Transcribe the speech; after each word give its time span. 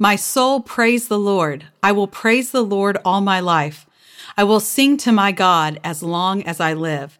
My 0.00 0.14
soul 0.14 0.60
praise 0.60 1.08
the 1.08 1.18
Lord. 1.18 1.64
I 1.82 1.90
will 1.90 2.06
praise 2.06 2.52
the 2.52 2.62
Lord 2.62 2.98
all 3.04 3.20
my 3.20 3.40
life. 3.40 3.84
I 4.36 4.44
will 4.44 4.60
sing 4.60 4.96
to 4.98 5.10
my 5.10 5.32
God 5.32 5.80
as 5.82 6.04
long 6.04 6.44
as 6.44 6.60
I 6.60 6.72
live. 6.72 7.18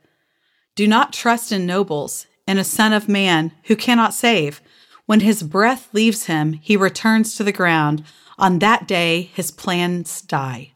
Do 0.77 0.87
not 0.87 1.12
trust 1.12 1.51
in 1.51 1.67
nobles, 1.67 2.29
in 2.47 2.56
a 2.56 2.62
son 2.62 2.93
of 2.93 3.09
man 3.09 3.51
who 3.65 3.75
cannot 3.75 4.15
save. 4.15 4.62
When 5.06 5.20
his 5.20 5.43
breath 5.43 5.89
leaves 5.93 6.27
him, 6.27 6.53
he 6.53 6.77
returns 6.77 7.34
to 7.34 7.43
the 7.43 7.51
ground. 7.51 8.05
On 8.39 8.61
that 8.61 8.87
day, 8.87 9.23
his 9.34 9.51
plans 9.51 10.23
die. 10.23 10.70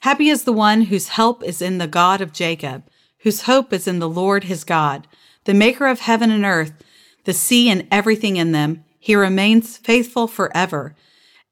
Happy 0.00 0.28
is 0.28 0.42
the 0.42 0.52
one 0.52 0.82
whose 0.82 1.10
help 1.10 1.44
is 1.44 1.62
in 1.62 1.78
the 1.78 1.86
God 1.86 2.20
of 2.20 2.32
Jacob, 2.32 2.82
whose 3.18 3.42
hope 3.42 3.72
is 3.72 3.86
in 3.86 4.00
the 4.00 4.08
Lord 4.08 4.44
his 4.44 4.64
God, 4.64 5.06
the 5.44 5.54
maker 5.54 5.86
of 5.86 6.00
heaven 6.00 6.32
and 6.32 6.44
earth, 6.44 6.72
the 7.22 7.32
sea 7.32 7.70
and 7.70 7.86
everything 7.92 8.38
in 8.38 8.50
them. 8.50 8.82
He 8.98 9.14
remains 9.14 9.76
faithful 9.76 10.26
forever 10.26 10.96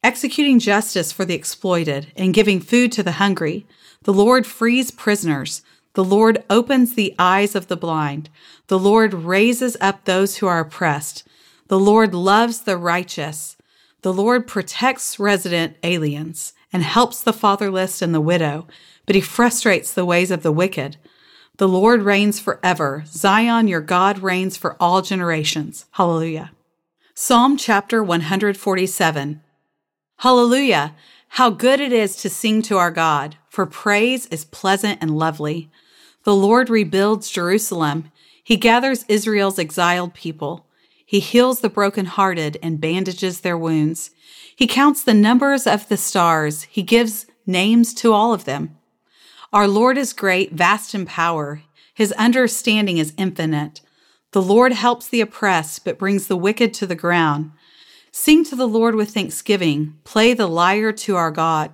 executing 0.03 0.59
justice 0.59 1.13
for 1.13 1.25
the 1.25 1.35
exploited 1.35 2.13
and 2.17 2.35
giving 2.35 2.61
food 2.61 2.93
to 2.93 3.03
the 3.03 3.13
hungry. 3.13 3.67
The 4.05 4.13
Lord 4.13 4.47
frees 4.47 4.91
prisoners. 4.91 5.63
The 5.95 6.05
Lord 6.05 6.43
opens 6.49 6.95
the 6.95 7.15
eyes 7.19 7.55
of 7.55 7.67
the 7.67 7.77
blind. 7.77 8.31
The 8.69 8.79
Lord 8.79 9.13
raises 9.13 9.77
up 9.81 10.05
those 10.05 10.37
who 10.37 10.47
are 10.47 10.61
oppressed. 10.61 11.27
The 11.69 11.79
Lord 11.79 12.15
loves 12.15 12.61
the 12.61 12.77
righteous. 12.77 13.57
The 14.03 14.13
Lord 14.13 14.47
protects 14.47 15.19
resident 15.19 15.77
aliens 15.83 16.55
and 16.73 16.83
helps 16.83 17.23
the 17.23 17.33
fatherless 17.33 18.01
and 18.01 18.15
the 18.15 18.21
widow, 18.21 18.67
but 19.05 19.15
he 19.15 19.21
frustrates 19.21 19.93
the 19.93 20.05
ways 20.05 20.31
of 20.31 20.43
the 20.43 20.53
wicked. 20.53 20.97
The 21.59 21.69
Lord 21.69 22.03
reigns 22.03 22.41
forever. 22.41 23.05
Zion, 23.07 23.69
your 23.69 23.83
God 23.83 24.21
reigns 24.21 24.57
for 24.57 24.77
all 24.81 25.03
generations. 25.03 25.85
Hallelujah. 25.93 26.53
Psalm 27.15 27.59
chapter 27.59 28.03
147. 28.03 29.43
Hallelujah! 30.21 30.95
How 31.29 31.49
good 31.49 31.81
it 31.81 31.95
is 31.95 32.15
to 32.17 32.29
sing 32.29 32.61
to 32.63 32.77
our 32.77 32.91
God, 32.91 33.37
for 33.49 33.65
praise 33.65 34.27
is 34.27 34.45
pleasant 34.45 34.99
and 35.01 35.17
lovely. 35.17 35.71
The 36.25 36.35
Lord 36.35 36.69
rebuilds 36.69 37.31
Jerusalem. 37.31 38.13
He 38.45 38.59
gathers 38.59 39.07
Israel's 39.09 39.59
exiled 39.59 40.13
people. 40.13 40.67
He 41.07 41.21
heals 41.21 41.61
the 41.61 41.71
brokenhearted 41.71 42.59
and 42.63 42.79
bandages 42.83 43.41
their 43.41 43.57
wounds. 43.57 44.11
He 44.55 44.67
counts 44.67 45.03
the 45.03 45.15
numbers 45.15 45.67
of 45.67 45.89
the 45.89 45.97
stars. 45.97 46.65
He 46.65 46.83
gives 46.83 47.25
names 47.47 47.95
to 47.95 48.13
all 48.13 48.35
of 48.35 48.45
them. 48.45 48.77
Our 49.55 49.67
Lord 49.67 49.97
is 49.97 50.13
great, 50.13 50.53
vast 50.53 50.95
in 50.95 51.07
power. 51.07 51.63
His 51.95 52.13
understanding 52.13 52.99
is 52.99 53.15
infinite. 53.17 53.81
The 54.33 54.43
Lord 54.43 54.75
helps 54.75 55.09
the 55.09 55.23
oppressed, 55.23 55.87
but 55.87 55.99
brings 55.99 56.27
the 56.27 56.37
wicked 56.37 56.75
to 56.75 56.87
the 56.87 56.95
ground. 56.95 57.53
Sing 58.13 58.45
to 58.45 58.57
the 58.57 58.67
Lord 58.67 58.95
with 58.97 59.11
thanksgiving. 59.11 59.95
Play 60.05 60.35
the 60.35 60.49
lyre 60.49 60.93
to 60.93 61.17
our 61.17 61.31
God, 61.31 61.71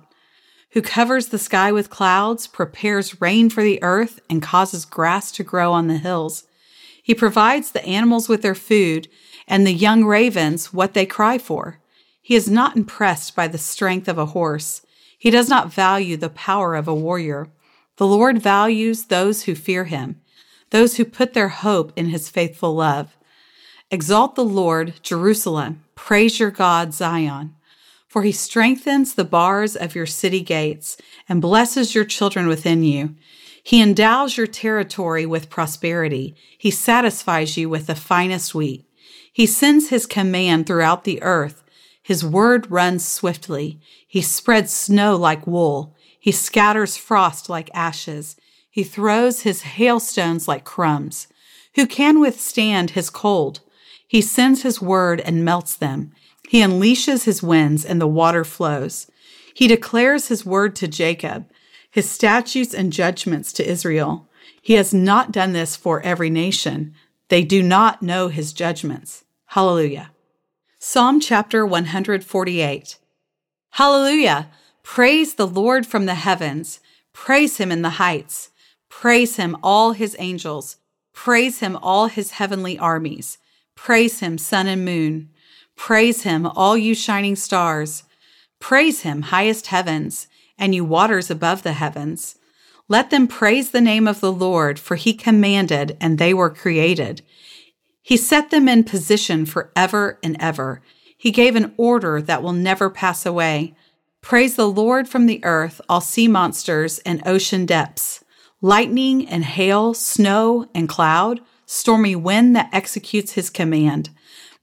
who 0.71 0.81
covers 0.81 1.27
the 1.27 1.39
sky 1.39 1.71
with 1.71 1.89
clouds, 1.89 2.45
prepares 2.45 3.19
rain 3.19 3.49
for 3.49 3.63
the 3.63 3.81
earth, 3.81 4.19
and 4.29 4.41
causes 4.41 4.85
grass 4.85 5.31
to 5.31 5.43
grow 5.43 5.73
on 5.73 5.87
the 5.87 5.97
hills. 5.97 6.43
He 7.01 7.15
provides 7.15 7.71
the 7.71 7.85
animals 7.85 8.29
with 8.29 8.41
their 8.43 8.55
food 8.55 9.07
and 9.47 9.65
the 9.65 9.73
young 9.73 10.03
ravens 10.03 10.73
what 10.73 10.93
they 10.93 11.05
cry 11.05 11.37
for. 11.37 11.79
He 12.21 12.35
is 12.35 12.49
not 12.49 12.75
impressed 12.75 13.35
by 13.35 13.47
the 13.47 13.57
strength 13.57 14.07
of 14.07 14.17
a 14.17 14.27
horse. 14.27 14.81
He 15.17 15.31
does 15.31 15.49
not 15.49 15.73
value 15.73 16.17
the 16.17 16.29
power 16.29 16.75
of 16.75 16.87
a 16.87 16.93
warrior. 16.93 17.47
The 17.95 18.05
Lord 18.05 18.39
values 18.41 19.05
those 19.05 19.43
who 19.43 19.55
fear 19.55 19.85
him, 19.85 20.21
those 20.69 20.97
who 20.97 21.05
put 21.05 21.33
their 21.33 21.47
hope 21.47 21.93
in 21.95 22.07
his 22.07 22.29
faithful 22.29 22.75
love. 22.75 23.17
Exalt 23.89 24.35
the 24.35 24.43
Lord, 24.43 24.93
Jerusalem. 25.01 25.83
Praise 26.07 26.39
your 26.39 26.51
God, 26.51 26.93
Zion. 26.93 27.53
For 28.07 28.23
he 28.23 28.31
strengthens 28.31 29.13
the 29.13 29.25
bars 29.25 29.75
of 29.75 29.93
your 29.93 30.05
city 30.05 30.39
gates 30.39 30.95
and 31.27 31.41
blesses 31.41 31.93
your 31.93 32.05
children 32.05 32.47
within 32.47 32.81
you. 32.81 33.15
He 33.61 33.81
endows 33.81 34.37
your 34.37 34.47
territory 34.47 35.25
with 35.25 35.49
prosperity. 35.49 36.33
He 36.57 36.71
satisfies 36.71 37.57
you 37.57 37.67
with 37.67 37.87
the 37.87 37.93
finest 37.93 38.55
wheat. 38.55 38.85
He 39.33 39.45
sends 39.45 39.89
his 39.89 40.05
command 40.05 40.65
throughout 40.65 41.03
the 41.03 41.21
earth. 41.21 41.61
His 42.01 42.23
word 42.23 42.71
runs 42.71 43.05
swiftly. 43.05 43.81
He 44.07 44.21
spreads 44.21 44.71
snow 44.71 45.17
like 45.17 45.45
wool. 45.45 45.93
He 46.17 46.31
scatters 46.31 46.95
frost 46.95 47.49
like 47.49 47.69
ashes. 47.73 48.37
He 48.71 48.85
throws 48.85 49.41
his 49.41 49.63
hailstones 49.63 50.47
like 50.47 50.63
crumbs. 50.63 51.27
Who 51.75 51.85
can 51.85 52.21
withstand 52.21 52.91
his 52.91 53.09
cold? 53.09 53.59
He 54.07 54.21
sends 54.21 54.63
his 54.63 54.81
word 54.81 55.19
and 55.21 55.43
melts 55.43 55.75
them. 55.75 56.11
He 56.47 56.61
unleashes 56.61 57.25
his 57.25 57.43
winds 57.43 57.83
and 57.83 57.99
the 57.99 58.07
water 58.07 58.43
flows. 58.43 59.11
He 59.53 59.67
declares 59.67 60.27
his 60.27 60.45
word 60.45 60.75
to 60.77 60.87
Jacob, 60.87 61.49
his 61.91 62.09
statutes 62.09 62.73
and 62.73 62.93
judgments 62.93 63.51
to 63.53 63.69
Israel. 63.69 64.27
He 64.61 64.73
has 64.73 64.93
not 64.93 65.31
done 65.31 65.53
this 65.53 65.75
for 65.75 66.01
every 66.01 66.29
nation. 66.29 66.93
They 67.29 67.43
do 67.43 67.61
not 67.61 68.01
know 68.01 68.29
his 68.29 68.53
judgments. 68.53 69.25
Hallelujah. 69.47 70.11
Psalm 70.79 71.19
chapter 71.19 71.65
148. 71.65 72.97
Hallelujah. 73.71 74.49
Praise 74.83 75.35
the 75.35 75.47
Lord 75.47 75.85
from 75.85 76.05
the 76.05 76.15
heavens. 76.15 76.79
Praise 77.13 77.57
him 77.57 77.71
in 77.71 77.81
the 77.81 77.91
heights. 77.91 78.51
Praise 78.89 79.35
him, 79.35 79.57
all 79.61 79.91
his 79.91 80.15
angels. 80.19 80.77
Praise 81.13 81.59
him, 81.59 81.75
all 81.81 82.07
his 82.07 82.31
heavenly 82.31 82.79
armies. 82.79 83.37
Praise 83.77 84.19
him, 84.19 84.37
sun 84.37 84.67
and 84.67 84.83
moon. 84.83 85.29
Praise 85.77 86.23
him, 86.23 86.47
all 86.47 86.75
you 86.75 86.93
shining 86.93 87.35
stars. 87.35 88.03
Praise 88.59 89.01
him, 89.01 89.21
highest 89.21 89.67
heavens, 89.67 90.27
and 90.57 90.73
you 90.73 90.83
waters 90.83 91.29
above 91.29 91.61
the 91.61 91.73
heavens. 91.73 92.37
Let 92.89 93.11
them 93.11 93.27
praise 93.27 93.69
the 93.69 93.79
name 93.79 94.07
of 94.07 94.19
the 94.19 94.31
Lord, 94.31 94.79
for 94.79 94.95
he 94.95 95.13
commanded, 95.13 95.95
and 96.01 96.17
they 96.17 96.33
were 96.33 96.49
created. 96.49 97.21
He 98.01 98.17
set 98.17 98.49
them 98.49 98.67
in 98.67 98.83
position 98.83 99.45
forever 99.45 100.17
and 100.23 100.35
ever. 100.39 100.81
He 101.15 101.31
gave 101.31 101.55
an 101.55 101.73
order 101.77 102.21
that 102.21 102.41
will 102.41 102.53
never 102.53 102.89
pass 102.89 103.25
away. 103.25 103.75
Praise 104.21 104.55
the 104.55 104.67
Lord 104.67 105.07
from 105.07 105.27
the 105.27 105.43
earth, 105.45 105.79
all 105.87 106.01
sea 106.01 106.27
monsters 106.27 106.97
and 106.99 107.21
ocean 107.27 107.65
depths, 107.65 108.23
lightning 108.59 109.27
and 109.27 109.45
hail, 109.45 109.93
snow 109.93 110.67
and 110.73 110.89
cloud 110.89 111.41
stormy 111.67 112.15
wind 112.15 112.55
that 112.55 112.69
executes 112.73 113.33
his 113.33 113.51
command, 113.51 114.09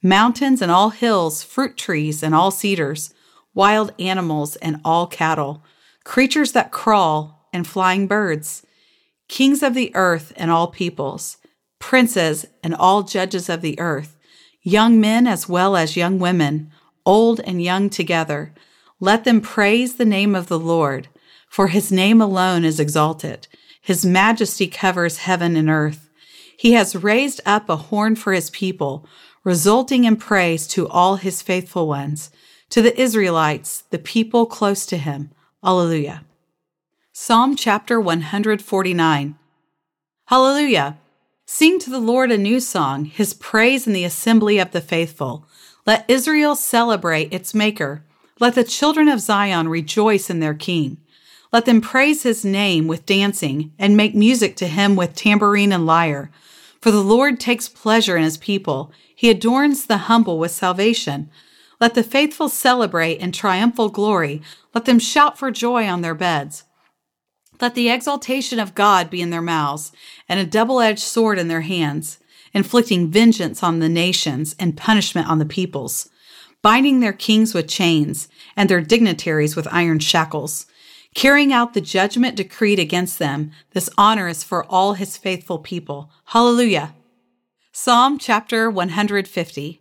mountains 0.02 0.60
and 0.60 0.72
all 0.72 0.90
hills, 0.90 1.44
fruit 1.44 1.76
trees 1.76 2.22
and 2.22 2.34
all 2.34 2.50
cedars, 2.50 3.14
wild 3.54 3.92
animals 4.00 4.56
and 4.56 4.80
all 4.84 5.06
cattle, 5.06 5.62
creatures 6.02 6.52
that 6.52 6.72
crawl 6.72 7.48
and 7.52 7.66
flying 7.66 8.08
birds, 8.08 8.66
kings 9.28 9.62
of 9.62 9.74
the 9.74 9.94
earth 9.94 10.32
and 10.34 10.50
all 10.50 10.66
peoples, 10.66 11.36
princes 11.78 12.46
and 12.62 12.74
all 12.74 13.02
judges 13.02 13.48
of 13.48 13.60
the 13.60 13.78
earth, 13.78 14.16
young 14.62 14.98
men 14.98 15.26
as 15.26 15.48
well 15.48 15.76
as 15.76 15.96
young 15.96 16.18
women, 16.18 16.70
old 17.04 17.38
and 17.40 17.62
young 17.62 17.90
together. 17.90 18.52
Let 18.98 19.24
them 19.24 19.42
praise 19.42 19.96
the 19.96 20.06
name 20.06 20.34
of 20.34 20.48
the 20.48 20.58
Lord, 20.58 21.08
for 21.48 21.68
his 21.68 21.92
name 21.92 22.22
alone 22.22 22.64
is 22.64 22.80
exalted. 22.80 23.46
His 23.80 24.06
majesty 24.06 24.66
covers 24.66 25.18
heaven 25.18 25.56
and 25.56 25.68
earth. 25.68 26.03
He 26.56 26.72
has 26.72 26.96
raised 26.96 27.40
up 27.44 27.68
a 27.68 27.76
horn 27.76 28.16
for 28.16 28.32
his 28.32 28.50
people, 28.50 29.06
resulting 29.42 30.04
in 30.04 30.16
praise 30.16 30.66
to 30.68 30.88
all 30.88 31.16
his 31.16 31.42
faithful 31.42 31.86
ones, 31.86 32.30
to 32.70 32.82
the 32.82 32.98
Israelites, 33.00 33.84
the 33.90 33.98
people 33.98 34.46
close 34.46 34.86
to 34.86 34.96
him. 34.96 35.30
Alleluia. 35.62 36.24
Psalm 37.12 37.54
chapter 37.56 38.00
149. 38.00 39.36
Hallelujah. 40.26 40.98
Sing 41.46 41.78
to 41.78 41.90
the 41.90 42.00
Lord 42.00 42.32
a 42.32 42.38
new 42.38 42.58
song, 42.58 43.04
his 43.04 43.34
praise 43.34 43.86
in 43.86 43.92
the 43.92 44.04
assembly 44.04 44.58
of 44.58 44.72
the 44.72 44.80
faithful. 44.80 45.46
Let 45.86 46.06
Israel 46.08 46.56
celebrate 46.56 47.32
its 47.32 47.54
maker. 47.54 48.02
Let 48.40 48.54
the 48.54 48.64
children 48.64 49.08
of 49.08 49.20
Zion 49.20 49.68
rejoice 49.68 50.30
in 50.30 50.40
their 50.40 50.54
king. 50.54 50.96
Let 51.54 51.66
them 51.66 51.80
praise 51.80 52.24
his 52.24 52.44
name 52.44 52.88
with 52.88 53.06
dancing 53.06 53.74
and 53.78 53.96
make 53.96 54.12
music 54.12 54.56
to 54.56 54.66
him 54.66 54.96
with 54.96 55.14
tambourine 55.14 55.70
and 55.70 55.86
lyre. 55.86 56.32
For 56.80 56.90
the 56.90 57.00
Lord 57.00 57.38
takes 57.38 57.68
pleasure 57.68 58.16
in 58.16 58.24
his 58.24 58.36
people. 58.36 58.90
He 59.14 59.30
adorns 59.30 59.86
the 59.86 59.98
humble 60.08 60.40
with 60.40 60.50
salvation. 60.50 61.30
Let 61.80 61.94
the 61.94 62.02
faithful 62.02 62.48
celebrate 62.48 63.20
in 63.20 63.30
triumphal 63.30 63.88
glory. 63.88 64.42
Let 64.74 64.84
them 64.84 64.98
shout 64.98 65.38
for 65.38 65.52
joy 65.52 65.86
on 65.86 66.00
their 66.00 66.16
beds. 66.16 66.64
Let 67.60 67.76
the 67.76 67.88
exaltation 67.88 68.58
of 68.58 68.74
God 68.74 69.08
be 69.08 69.22
in 69.22 69.30
their 69.30 69.40
mouths, 69.40 69.92
and 70.28 70.40
a 70.40 70.44
double 70.44 70.80
edged 70.80 71.04
sword 71.04 71.38
in 71.38 71.46
their 71.46 71.60
hands, 71.60 72.18
inflicting 72.52 73.12
vengeance 73.12 73.62
on 73.62 73.78
the 73.78 73.88
nations 73.88 74.56
and 74.58 74.76
punishment 74.76 75.28
on 75.28 75.38
the 75.38 75.46
peoples, 75.46 76.08
binding 76.62 76.98
their 76.98 77.12
kings 77.12 77.54
with 77.54 77.68
chains, 77.68 78.26
and 78.56 78.68
their 78.68 78.80
dignitaries 78.80 79.54
with 79.54 79.68
iron 79.70 80.00
shackles, 80.00 80.66
carrying 81.14 81.52
out 81.52 81.74
the 81.74 81.80
judgment 81.80 82.36
decreed 82.36 82.78
against 82.78 83.18
them. 83.18 83.52
This 83.70 83.88
honor 83.96 84.28
is 84.28 84.44
for 84.44 84.64
all 84.64 84.94
his 84.94 85.16
faithful 85.16 85.58
people. 85.58 86.10
Hallelujah. 86.26 86.94
Psalm 87.72 88.18
chapter 88.18 88.70
150. 88.70 89.80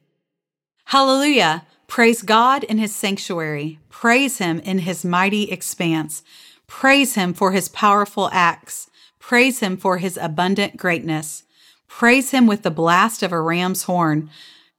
Hallelujah. 0.86 1.66
Praise 1.88 2.22
God 2.22 2.64
in 2.64 2.78
his 2.78 2.96
sanctuary. 2.96 3.80
Praise 3.90 4.38
him 4.38 4.60
in 4.60 4.80
his 4.80 5.06
mighty 5.06 5.52
expanse. 5.52 6.24
Praise 6.68 7.16
him 7.16 7.34
for 7.34 7.52
his 7.52 7.70
powerful 7.70 8.30
acts. 8.32 8.90
Praise 9.20 9.60
him 9.60 9.78
for 9.78 9.98
his 10.00 10.18
abundant 10.18 10.78
greatness. 10.78 11.44
Praise 11.88 12.32
him 12.32 12.48
with 12.48 12.64
the 12.64 12.72
blast 12.72 13.22
of 13.22 13.32
a 13.32 13.40
ram's 13.40 13.84
horn. 13.84 14.30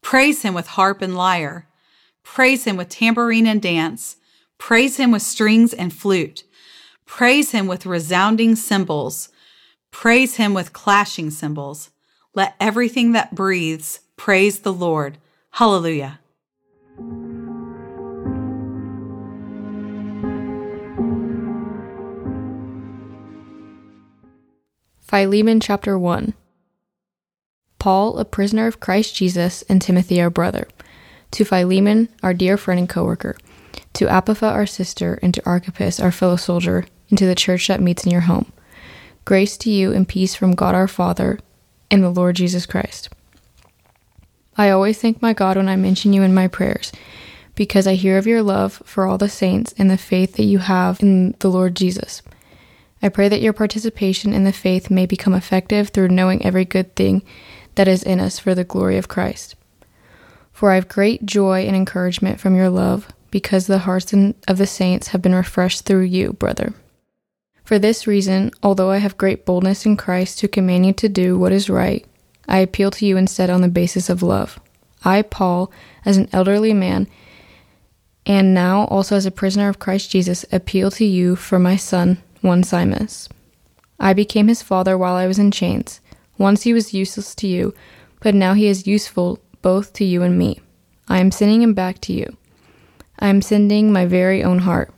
Praise 0.03 0.43
him 0.43 0.55
with 0.55 0.67
harp 0.69 1.01
and 1.01 1.17
lyre. 1.17 1.69
Praise 2.25 2.65
him 2.65 2.77
with 2.77 2.89
tambourine 2.89 3.47
and 3.47 3.63
dance. 3.63 4.17
Praise 4.65 4.97
him 4.97 5.11
with 5.11 5.21
strings 5.21 5.75
and 5.75 5.93
flute. 5.93 6.43
Praise 7.05 7.51
him 7.51 7.67
with 7.67 7.85
resounding 7.85 8.57
cymbals. 8.57 9.29
Praise 9.91 10.37
him 10.37 10.55
with 10.55 10.73
clashing 10.73 11.29
cymbals. 11.29 11.91
Let 12.33 12.55
everything 12.59 13.13
that 13.13 13.35
breathes 13.35 14.01
praise 14.17 14.61
the 14.61 14.73
Lord. 14.73 15.19
Hallelujah. 15.51 16.19
Philemon 25.03 25.61
chapter 25.61 25.99
1 25.99 26.33
Paul, 27.79 28.17
a 28.17 28.25
prisoner 28.25 28.67
of 28.67 28.81
Christ 28.81 29.15
Jesus, 29.15 29.61
and 29.69 29.83
Timothy, 29.83 30.23
our 30.23 30.31
brother, 30.31 30.67
to 31.33 31.45
Philemon, 31.45 32.09
our 32.23 32.33
dear 32.33 32.57
friend 32.57 32.81
and 32.81 32.89
co 32.89 33.05
worker, 33.05 33.37
to 33.95 34.07
Apphia, 34.07 34.53
our 34.53 34.67
sister, 34.67 35.19
and 35.23 35.33
to 35.35 35.45
Archippus, 35.47 35.99
our 35.99 36.13
fellow 36.13 36.37
soldier, 36.37 36.85
and 37.09 37.19
to 37.19 37.27
the 37.27 37.35
church 37.35 37.69
that 37.69 37.81
meets 37.81 38.05
in 38.05 38.13
your 38.13 38.23
home. 38.23 38.53
Grace 39.25 39.57
to 39.59 39.71
you 39.71 39.93
and 39.93 40.07
peace 40.07 40.35
from 40.35 40.55
God 40.55 40.75
our 40.75 40.89
Father 40.89 41.39
and 41.91 42.03
the 42.03 42.11
Lord 42.11 42.37
Jesus 42.37 42.67
Christ. 42.67 43.09
I 44.57 44.71
always 44.71 45.01
thank 45.01 45.23
my 45.23 45.33
God 45.33 45.57
when 45.57 45.69
I 45.69 45.77
mention 45.77 46.13
you 46.13 46.23
in 46.23 46.35
my 46.35 46.47
prayers, 46.49 46.93
because 47.55 47.87
I 47.87 47.95
hear 47.95 48.19
of 48.19 48.27
your 48.27 48.43
love 48.43 48.83
for 48.85 49.07
all 49.07 49.19
the 49.19 49.29
saints 49.29 49.75
and 49.79 49.91
the 49.91 49.99
faith 49.99 50.35
that 50.35 50.45
you 50.45 50.59
have 50.59 51.01
in 51.01 51.35
the 51.39 51.51
Lord 51.51 51.75
Jesus. 51.75 52.23
I 53.03 53.09
pray 53.09 53.29
that 53.29 53.43
your 53.43 53.53
participation 53.53 54.33
in 54.33 54.45
the 54.45 54.53
faith 54.53 54.91
may 54.91 55.07
become 55.07 55.35
effective 55.35 55.89
through 55.89 56.09
knowing 56.09 56.45
every 56.45 56.65
good 56.65 56.97
thing 56.97 57.23
that 57.75 57.89
is 57.89 58.03
in 58.03 58.21
us 58.21 58.39
for 58.39 58.55
the 58.55 58.65
glory 58.65 58.97
of 58.97 59.09
Christ. 59.09 59.57
For 60.53 60.71
I 60.71 60.77
have 60.77 60.89
great 60.89 61.27
joy 61.27 61.67
and 61.67 61.75
encouragement 61.75 62.41
from 62.41 62.55
your 62.55 62.71
love, 62.71 63.09
because 63.35 63.67
the 63.67 63.81
hearts 63.81 64.13
of 64.13 64.59
the 64.59 64.65
saints 64.65 65.09
have 65.09 65.21
been 65.21 65.35
refreshed 65.35 65.85
through 65.85 66.05
you, 66.05 66.35
brother. 66.35 66.73
For 67.65 67.81
this 67.81 68.07
reason, 68.07 68.53
although 68.63 68.93
I 68.93 68.99
have 68.99 69.19
great 69.19 69.45
boldness 69.45 69.85
in 69.85 69.97
Christ 69.97 70.39
to 70.39 70.47
command 70.47 70.87
you 70.87 70.93
to 70.93 71.09
do 71.09 71.37
what 71.37 71.51
is 71.51 71.69
right, 71.69 72.07
I 72.47 72.59
appeal 72.59 72.93
to 72.93 73.05
you 73.05 73.17
instead 73.17 73.51
on 73.51 73.61
the 73.61 73.67
basis 73.67 74.09
of 74.09 74.23
love. 74.23 74.61
I, 75.05 75.23
Paul, 75.23 75.73
as 76.05 76.17
an 76.17 76.29
elderly 76.33 76.73
man, 76.73 77.09
and 78.25 78.55
now 78.55 78.85
also 78.85 79.17
as 79.17 79.27
a 79.27 79.33
prisoner 79.33 79.69
of 79.69 79.81
Christ 79.81 80.13
Jesus, 80.13 80.45
appeal 80.53 80.93
to 80.93 81.05
you 81.05 81.35
for 81.35 81.59
my 81.59 81.75
son, 81.75 82.23
Onesimus. 82.45 83.29
I 83.99 84.13
became 84.13 84.47
his 84.47 84.63
father 84.63 84.97
while 84.97 85.17
I 85.17 85.27
was 85.27 85.41
in 85.41 85.51
chains. 85.51 86.01
Once 86.39 86.63
he 86.63 86.73
was 86.73 86.95
useless 86.95 87.35
to 87.35 87.49
you, 87.49 87.75
but 88.21 88.33
now 88.33 88.55
he 88.55 88.69
is 88.69 88.87
useful 88.87 89.41
both 89.61 89.93
to 89.95 90.05
you 90.05 90.23
and 90.23 90.39
me. 90.39 90.61
I 91.09 91.19
am 91.19 91.33
sending 91.33 91.63
him 91.63 91.75
back 91.75 92.01
to 92.03 92.13
you. 92.13 92.37
I 93.19 93.29
am 93.29 93.43
sending 93.43 93.93
my 93.93 94.07
very 94.07 94.43
own 94.43 94.61
heart. 94.61 94.93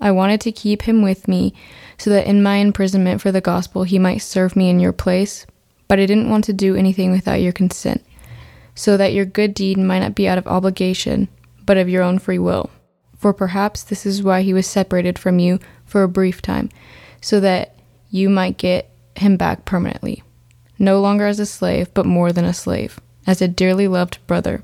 I 0.00 0.10
wanted 0.10 0.40
to 0.42 0.52
keep 0.52 0.82
him 0.82 1.02
with 1.02 1.26
me 1.26 1.54
so 1.98 2.10
that 2.10 2.26
in 2.26 2.42
my 2.42 2.56
imprisonment 2.56 3.20
for 3.20 3.32
the 3.32 3.40
gospel 3.40 3.84
he 3.84 3.98
might 3.98 4.18
serve 4.18 4.56
me 4.56 4.68
in 4.68 4.80
your 4.80 4.92
place, 4.92 5.46
but 5.88 5.98
I 5.98 6.06
didn't 6.06 6.30
want 6.30 6.44
to 6.44 6.52
do 6.52 6.76
anything 6.76 7.10
without 7.10 7.40
your 7.40 7.52
consent, 7.52 8.04
so 8.74 8.96
that 8.96 9.14
your 9.14 9.24
good 9.24 9.54
deed 9.54 9.78
might 9.78 10.00
not 10.00 10.14
be 10.14 10.28
out 10.28 10.38
of 10.38 10.46
obligation, 10.46 11.28
but 11.64 11.78
of 11.78 11.88
your 11.88 12.02
own 12.02 12.18
free 12.18 12.38
will. 12.38 12.70
For 13.16 13.32
perhaps 13.32 13.82
this 13.82 14.04
is 14.04 14.22
why 14.22 14.42
he 14.42 14.52
was 14.52 14.66
separated 14.66 15.18
from 15.18 15.38
you 15.38 15.58
for 15.84 16.02
a 16.02 16.08
brief 16.08 16.42
time, 16.42 16.68
so 17.20 17.40
that 17.40 17.74
you 18.10 18.28
might 18.28 18.58
get 18.58 18.90
him 19.16 19.36
back 19.36 19.64
permanently, 19.64 20.22
no 20.78 21.00
longer 21.00 21.26
as 21.26 21.40
a 21.40 21.46
slave, 21.46 21.92
but 21.94 22.04
more 22.04 22.32
than 22.32 22.44
a 22.44 22.52
slave, 22.52 23.00
as 23.26 23.40
a 23.40 23.48
dearly 23.48 23.88
loved 23.88 24.18
brother. 24.26 24.62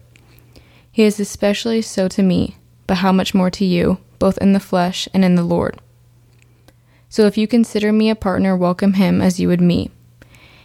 He 0.91 1.05
is 1.05 1.19
especially 1.19 1.81
so 1.81 2.07
to 2.09 2.23
me, 2.23 2.57
but 2.87 2.99
how 2.99 3.13
much 3.13 3.35
more 3.35 3.51
to 3.51 3.65
you, 3.65 3.99
both 4.19 4.39
in 4.39 4.53
the 4.53 4.61
flesh 4.61 5.09
and 5.15 5.25
in 5.25 5.35
the 5.35 5.43
Lord. 5.43 5.81
So 7.09 7.27
if 7.27 7.37
you 7.37 7.47
consider 7.47 7.93
me 7.93 8.09
a 8.09 8.15
partner, 8.15 8.57
welcome 8.57 8.95
him 8.95 9.21
as 9.21 9.39
you 9.39 9.49
would 9.49 9.61
me. 9.61 9.91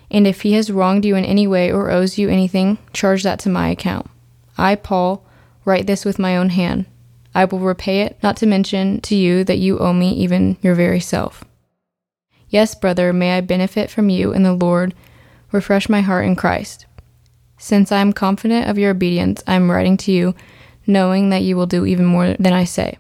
And 0.09 0.25
if 0.25 0.41
he 0.41 0.53
has 0.53 0.71
wronged 0.71 1.03
you 1.03 1.15
in 1.15 1.25
any 1.25 1.47
way 1.47 1.71
or 1.71 1.91
owes 1.91 2.17
you 2.17 2.29
anything, 2.29 2.77
charge 2.93 3.23
that 3.23 3.39
to 3.39 3.49
my 3.49 3.69
account. 3.69 4.09
I, 4.57 4.75
Paul, 4.75 5.25
write 5.65 5.87
this 5.87 6.05
with 6.05 6.19
my 6.19 6.37
own 6.37 6.51
hand. 6.51 6.85
I 7.35 7.45
will 7.45 7.59
repay 7.59 8.01
it, 8.01 8.17
not 8.23 8.37
to 8.37 8.45
mention 8.45 9.01
to 9.01 9.15
you 9.15 9.43
that 9.43 9.57
you 9.57 9.77
owe 9.79 9.93
me 9.93 10.11
even 10.13 10.57
your 10.61 10.73
very 10.73 10.99
self. 10.99 11.43
Yes, 12.49 12.73
brother, 12.73 13.11
may 13.11 13.37
I 13.37 13.41
benefit 13.41 13.91
from 13.91 14.09
you 14.09 14.31
in 14.31 14.43
the 14.43 14.53
Lord, 14.53 14.93
refresh 15.51 15.89
my 15.89 16.01
heart 16.01 16.25
in 16.25 16.35
Christ. 16.35 16.85
Since 17.57 17.91
I 17.91 17.99
am 17.99 18.13
confident 18.13 18.69
of 18.69 18.77
your 18.77 18.91
obedience, 18.91 19.43
I 19.45 19.55
am 19.55 19.69
writing 19.69 19.97
to 19.97 20.11
you, 20.11 20.33
knowing 20.88 21.30
that 21.30 21.44
you 21.44 21.56
will 21.56 21.68
do 21.68 21.86
even 21.86 22.06
more 22.06 22.34
than 22.39 22.54
I 22.54 22.63
say. 22.63 22.98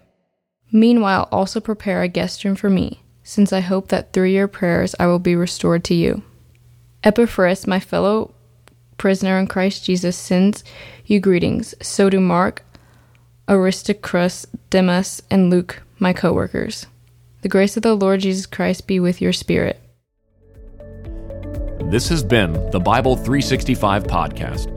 Meanwhile, 0.71 1.29
also 1.31 1.59
prepare 1.59 2.03
a 2.03 2.07
guest 2.07 2.43
room 2.43 2.55
for 2.55 2.69
me, 2.69 3.01
since 3.23 3.53
I 3.53 3.61
hope 3.61 3.87
that 3.87 4.13
through 4.13 4.27
your 4.27 4.47
prayers 4.47 4.93
I 4.99 5.07
will 5.07 5.19
be 5.19 5.35
restored 5.35 5.83
to 5.85 5.95
you. 5.95 6.21
Epaphras, 7.03 7.65
my 7.65 7.79
fellow 7.79 8.33
prisoner 8.97 9.39
in 9.39 9.47
Christ 9.47 9.85
Jesus, 9.85 10.17
sends 10.17 10.63
you 11.05 11.19
greetings. 11.19 11.73
So 11.81 12.09
do 12.09 12.19
Mark, 12.19 12.63
Aristarchus, 13.47 14.45
Demas, 14.69 15.21
and 15.31 15.49
Luke, 15.49 15.81
my 15.99 16.11
co 16.13 16.33
workers. 16.33 16.87
The 17.43 17.49
grace 17.49 17.77
of 17.77 17.83
the 17.83 17.95
Lord 17.95 18.21
Jesus 18.21 18.45
Christ 18.45 18.87
be 18.87 18.99
with 18.99 19.21
your 19.21 19.31
spirit. 19.31 19.79
This 21.89 22.09
has 22.09 22.23
been 22.23 22.51
the 22.71 22.79
Bible 22.79 23.15
365 23.15 24.03
podcast, 24.03 24.76